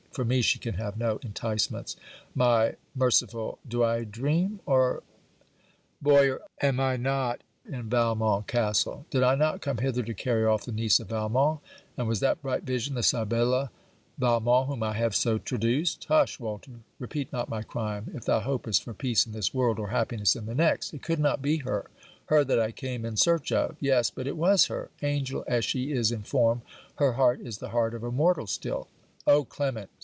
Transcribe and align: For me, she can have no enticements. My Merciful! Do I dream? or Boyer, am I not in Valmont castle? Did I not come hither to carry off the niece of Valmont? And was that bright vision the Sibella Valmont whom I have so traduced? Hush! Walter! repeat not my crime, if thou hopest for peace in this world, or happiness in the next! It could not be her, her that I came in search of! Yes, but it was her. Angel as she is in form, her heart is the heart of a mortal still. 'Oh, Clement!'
For 0.13 0.25
me, 0.25 0.41
she 0.41 0.59
can 0.59 0.73
have 0.73 0.97
no 0.97 1.21
enticements. 1.23 1.95
My 2.35 2.75
Merciful! 2.93 3.59
Do 3.65 3.81
I 3.85 4.03
dream? 4.03 4.59
or 4.65 5.03
Boyer, 6.01 6.41
am 6.61 6.81
I 6.81 6.97
not 6.97 7.39
in 7.65 7.83
Valmont 7.89 8.45
castle? 8.45 9.05
Did 9.09 9.23
I 9.23 9.35
not 9.35 9.61
come 9.61 9.77
hither 9.77 10.03
to 10.03 10.13
carry 10.13 10.43
off 10.45 10.65
the 10.65 10.73
niece 10.73 10.99
of 10.99 11.07
Valmont? 11.07 11.61
And 11.95 12.09
was 12.09 12.19
that 12.19 12.41
bright 12.41 12.63
vision 12.63 12.95
the 12.95 13.03
Sibella 13.03 13.71
Valmont 14.17 14.67
whom 14.67 14.83
I 14.83 14.95
have 14.95 15.15
so 15.15 15.37
traduced? 15.37 16.03
Hush! 16.09 16.41
Walter! 16.41 16.81
repeat 16.99 17.31
not 17.31 17.47
my 17.47 17.63
crime, 17.63 18.11
if 18.13 18.25
thou 18.25 18.41
hopest 18.41 18.83
for 18.83 18.93
peace 18.93 19.25
in 19.25 19.31
this 19.31 19.53
world, 19.53 19.79
or 19.79 19.91
happiness 19.91 20.35
in 20.35 20.45
the 20.45 20.53
next! 20.53 20.93
It 20.93 21.03
could 21.03 21.19
not 21.19 21.41
be 21.41 21.59
her, 21.59 21.89
her 22.25 22.43
that 22.43 22.59
I 22.59 22.73
came 22.73 23.05
in 23.05 23.15
search 23.15 23.49
of! 23.53 23.77
Yes, 23.79 24.09
but 24.09 24.27
it 24.27 24.35
was 24.35 24.65
her. 24.65 24.89
Angel 25.01 25.45
as 25.47 25.63
she 25.63 25.93
is 25.93 26.11
in 26.11 26.23
form, 26.23 26.63
her 26.95 27.13
heart 27.13 27.39
is 27.39 27.59
the 27.59 27.69
heart 27.69 27.93
of 27.93 28.03
a 28.03 28.11
mortal 28.11 28.45
still. 28.45 28.89
'Oh, 29.25 29.45
Clement!' 29.45 29.89